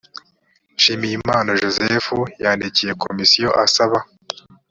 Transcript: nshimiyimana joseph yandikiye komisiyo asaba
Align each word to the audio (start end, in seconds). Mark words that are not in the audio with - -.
nshimiyimana 0.77 1.49
joseph 1.61 2.09
yandikiye 2.43 2.91
komisiyo 3.03 3.49
asaba 3.65 3.97